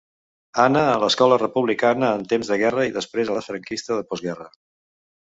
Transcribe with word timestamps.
Anà 0.61 0.81
a 0.91 0.93
l’escola 1.01 1.37
republicana 1.41 2.09
en 2.19 2.23
temps 2.31 2.49
de 2.53 2.57
guerra 2.61 2.85
i 2.87 2.93
després 2.95 3.29
a 3.29 3.35
la 3.35 3.43
franquista 3.49 3.99
de 3.99 4.07
postguerra. 4.15 4.49